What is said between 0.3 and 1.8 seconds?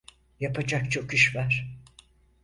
Yapacak çok iş var.